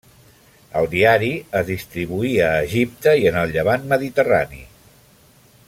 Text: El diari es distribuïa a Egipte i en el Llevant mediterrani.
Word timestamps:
El 0.79 0.87
diari 0.93 1.27
es 1.59 1.67
distribuïa 1.67 2.47
a 2.53 2.65
Egipte 2.69 3.13
i 3.25 3.29
en 3.33 3.39
el 3.45 3.55
Llevant 3.57 3.87
mediterrani. 3.93 4.65